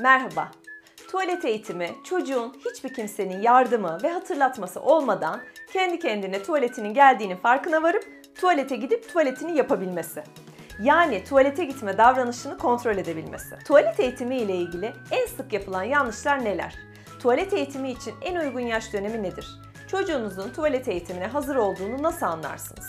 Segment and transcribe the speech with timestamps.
[0.00, 0.50] Merhaba.
[1.10, 5.40] Tuvalet eğitimi çocuğun hiçbir kimsenin yardımı ve hatırlatması olmadan
[5.72, 10.22] kendi kendine tuvaletinin geldiğinin farkına varıp tuvalete gidip tuvaletini yapabilmesi.
[10.82, 13.58] Yani tuvalete gitme davranışını kontrol edebilmesi.
[13.66, 16.74] Tuvalet eğitimi ile ilgili en sık yapılan yanlışlar neler?
[17.20, 19.46] Tuvalet eğitimi için en uygun yaş dönemi nedir?
[19.88, 22.86] Çocuğunuzun tuvalet eğitimine hazır olduğunu nasıl anlarsınız?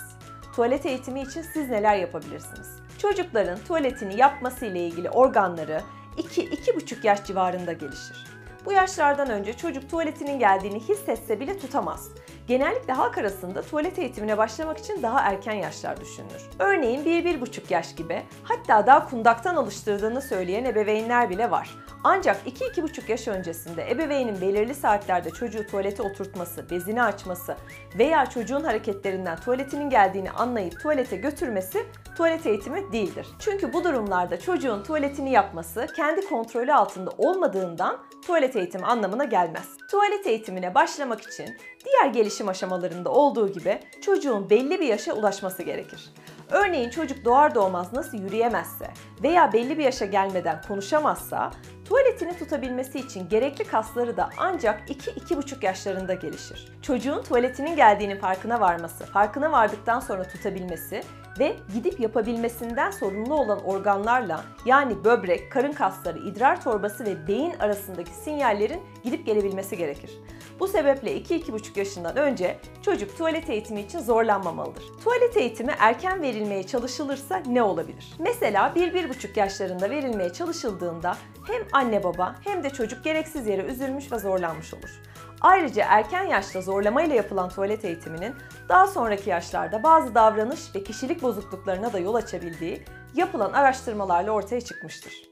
[0.56, 2.68] Tuvalet eğitimi için siz neler yapabilirsiniz?
[2.98, 5.82] Çocukların tuvaletini yapması ile ilgili organları
[6.20, 8.26] 2-2,5 yaş civarında gelişir.
[8.66, 12.10] Bu yaşlardan önce çocuk tuvaletinin geldiğini hissetse bile tutamaz.
[12.50, 16.50] Genellikle halk arasında tuvalet eğitimine başlamak için daha erken yaşlar düşünülür.
[16.60, 21.70] Örneğin 1-1,5 yaş gibi hatta daha kundaktan alıştırdığını söyleyen ebeveynler bile var.
[22.04, 27.56] Ancak 2-2,5 yaş öncesinde ebeveynin belirli saatlerde çocuğu tuvalete oturtması, bezini açması
[27.98, 31.86] veya çocuğun hareketlerinden tuvaletinin geldiğini anlayıp tuvalete götürmesi
[32.18, 33.28] tuvalet eğitimi değildir.
[33.40, 39.68] Çünkü bu durumlarda çocuğun tuvaletini yapması kendi kontrolü altında olmadığından tuvalet eğitimi anlamına gelmez.
[39.92, 46.14] Tuvalet eğitimine başlamak için diğer gelişim aşamalarında olduğu gibi çocuğun belli bir yaşa ulaşması gerekir.
[46.52, 48.88] Örneğin çocuk doğar doğmaz nasıl yürüyemezse
[49.24, 51.52] veya belli bir yaşa gelmeden konuşamazsa
[51.86, 56.72] tuvaletini tutabilmesi için gerekli kasları da ancak 2-2,5 yaşlarında gelişir.
[56.82, 61.04] Çocuğun tuvaletinin geldiğinin farkına varması, farkına vardıktan sonra tutabilmesi
[61.40, 68.12] ve gidip yapabilmesinden sorumlu olan organlarla yani böbrek, karın kasları, idrar torbası ve beyin arasındaki
[68.12, 70.12] sinyallerin gidip gelebilmesi gerekir.
[70.60, 74.84] Bu sebeple 2-2,5 yaşından önce çocuk tuvalet eğitimi için zorlanmamalıdır.
[75.04, 78.14] Tuvalet eğitimi erken verilmeye çalışılırsa ne olabilir?
[78.20, 84.20] Mesela 1-1,5 yaşlarında verilmeye çalışıldığında hem anne baba hem de çocuk gereksiz yere üzülmüş ve
[84.20, 85.02] zorlanmış olur.
[85.42, 88.36] Ayrıca erken yaşta zorlamayla yapılan tuvalet eğitiminin
[88.70, 92.84] daha sonraki yaşlarda bazı davranış ve kişilik bozukluklarına da yol açabildiği
[93.16, 95.29] yapılan araştırmalarla ortaya çıkmıştır.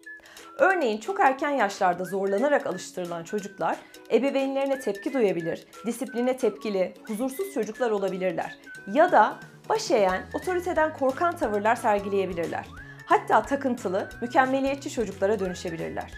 [0.58, 3.78] Örneğin çok erken yaşlarda zorlanarak alıştırılan çocuklar
[4.12, 8.58] ebeveynlerine tepki duyabilir, disipline tepkili, huzursuz çocuklar olabilirler
[8.94, 12.66] ya da baş eğen, otoriteden korkan tavırlar sergileyebilirler.
[13.06, 16.14] Hatta takıntılı, mükemmeliyetçi çocuklara dönüşebilirler.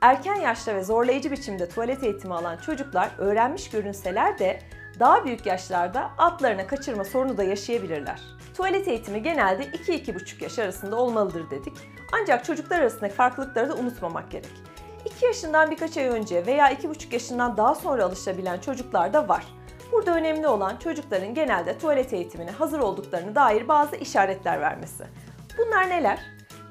[0.00, 4.60] Erken yaşta ve zorlayıcı biçimde tuvalet eğitimi alan çocuklar öğrenmiş görünseler de
[4.98, 8.20] daha büyük yaşlarda altlarına kaçırma sorunu da yaşayabilirler.
[8.60, 11.72] Tuvalet eğitimi genelde 2-2,5 yaş arasında olmalıdır dedik.
[12.12, 14.52] Ancak çocuklar arasındaki farklılıkları da unutmamak gerek.
[15.04, 19.44] 2 yaşından birkaç ay önce veya 2,5 yaşından daha sonra alışabilen çocuklar da var.
[19.92, 25.04] Burada önemli olan çocukların genelde tuvalet eğitimine hazır olduklarını dair bazı işaretler vermesi.
[25.58, 26.18] Bunlar neler?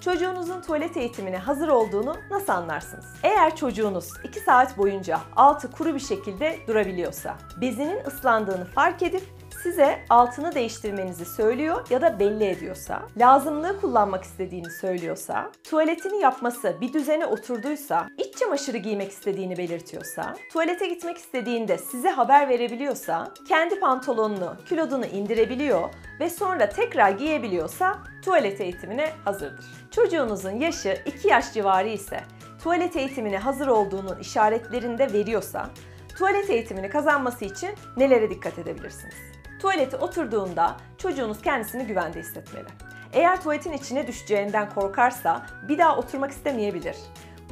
[0.02, 3.06] Çocuğunuzun tuvalet eğitimine hazır olduğunu nasıl anlarsınız?
[3.24, 9.24] Eğer çocuğunuz 2 saat boyunca altı kuru bir şekilde durabiliyorsa, bezinin ıslandığını fark edip
[9.64, 16.94] size altını değiştirmenizi söylüyor ya da belli ediyorsa, lazımlığı kullanmak istediğini söylüyorsa, tuvaletini yapması bir
[16.94, 24.56] düzene oturduysa, iç çamaşırı giymek istediğini belirtiyorsa, tuvalete gitmek istediğinde size haber verebiliyorsa, kendi pantolonunu,
[24.70, 25.90] kilodunu indirebiliyor
[26.20, 29.66] ve sonra tekrar giyebiliyorsa tuvalet eğitimine hazırdır.
[29.92, 32.20] Çocuğunuzun yaşı 2 yaş civarı ise
[32.64, 35.70] tuvalet eğitimine hazır olduğunun işaretlerini de veriyorsa,
[36.18, 39.39] tuvalet eğitimini kazanması için nelere dikkat edebilirsiniz?
[39.60, 42.68] Tuvalete oturduğunda çocuğunuz kendisini güvende hissetmeli.
[43.14, 46.96] Eğer tuvaletin içine düşeceğinden korkarsa bir daha oturmak istemeyebilir.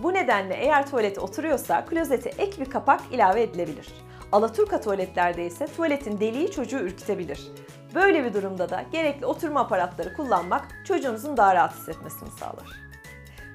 [0.03, 3.88] Bu nedenle eğer tuvalete oturuyorsa klozete ek bir kapak ilave edilebilir.
[4.31, 7.47] Alaturka tuvaletlerde ise tuvaletin deliği çocuğu ürkütebilir.
[7.95, 12.88] Böyle bir durumda da gerekli oturma aparatları kullanmak çocuğunuzun daha rahat hissetmesini sağlar.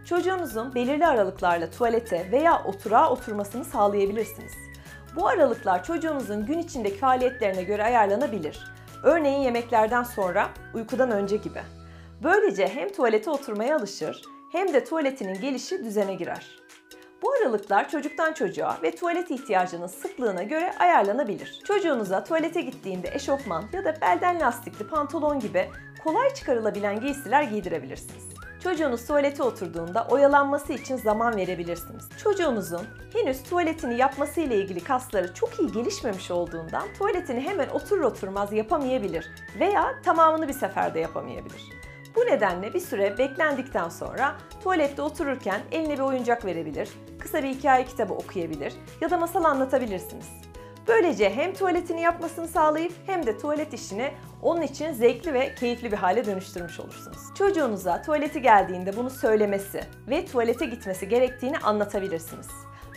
[0.05, 4.53] Çocuğunuzun belirli aralıklarla tuvalete veya oturağa oturmasını sağlayabilirsiniz.
[5.17, 8.65] Bu aralıklar çocuğunuzun gün içindeki faaliyetlerine göre ayarlanabilir.
[9.03, 11.63] Örneğin yemeklerden sonra, uykudan önce gibi.
[12.23, 14.23] Böylece hem tuvalete oturmaya alışır
[14.53, 16.47] hem de tuvaletinin gelişi düzene girer.
[17.23, 21.61] Bu aralıklar çocuktan çocuğa ve tuvalet ihtiyacının sıklığına göre ayarlanabilir.
[21.65, 25.69] Çocuğunuza tuvalete gittiğinde eşofman ya da belden lastikli pantolon gibi
[26.05, 28.25] kolay çıkarılabilen giysiler giydirebilirsiniz.
[28.63, 32.09] Çocuğunuz tuvalete oturduğunda oyalanması için zaman verebilirsiniz.
[32.23, 38.53] Çocuğunuzun henüz tuvaletini yapması ile ilgili kasları çok iyi gelişmemiş olduğundan tuvaletini hemen oturur oturmaz
[38.53, 41.63] yapamayabilir veya tamamını bir seferde yapamayabilir.
[42.17, 46.89] Bu nedenle bir süre beklendikten sonra tuvalette otururken eline bir oyuncak verebilir,
[47.19, 50.27] kısa bir hikaye kitabı okuyabilir ya da masal anlatabilirsiniz.
[50.89, 54.13] Böylece hem tuvaletini yapmasını sağlayıp hem de tuvalet işini
[54.43, 57.19] onun için zevkli ve keyifli bir hale dönüştürmüş olursunuz.
[57.35, 62.49] Çocuğunuza tuvaleti geldiğinde bunu söylemesi ve tuvalete gitmesi gerektiğini anlatabilirsiniz.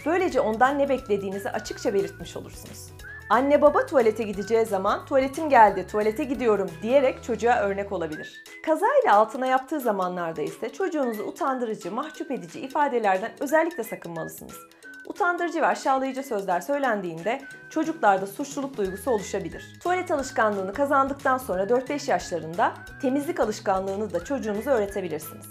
[0.06, 2.92] Böylece ondan ne beklediğinizi açıkça belirtmiş olursunuz.
[3.30, 8.44] Anne baba tuvalete gideceği zaman tuvaletim geldi, tuvalete gidiyorum diyerek çocuğa örnek olabilir.
[8.66, 14.58] Kazayla altına yaptığı zamanlarda ise çocuğunuzu utandırıcı, mahcup edici ifadelerden özellikle sakınmalısınız.
[15.08, 19.80] Utandırıcı ve aşağılayıcı sözler söylendiğinde çocuklarda suçluluk duygusu oluşabilir.
[19.84, 25.46] Tuvalet alışkanlığını kazandıktan sonra 4-5 yaşlarında temizlik alışkanlığını da çocuğunuza öğretebilirsiniz.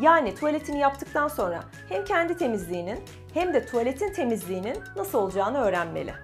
[0.00, 3.00] Yani tuvaletini yaptıktan sonra hem kendi temizliğinin
[3.34, 6.14] hem de tuvaletin temizliğinin nasıl olacağını öğrenmeli.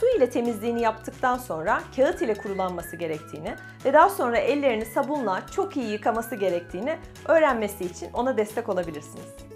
[0.00, 3.54] Su ile temizliğini yaptıktan sonra kağıt ile kurulanması gerektiğini
[3.84, 6.98] ve daha sonra ellerini sabunla çok iyi yıkaması gerektiğini
[7.28, 9.53] öğrenmesi için ona destek olabilirsiniz.